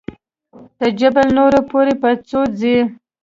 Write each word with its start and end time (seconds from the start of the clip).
تر 0.77 0.89
جبل 0.99 1.27
نور 1.37 1.53
پورې 1.69 1.93
په 2.01 2.09
څو 2.27 2.39
ځې. 2.59 2.77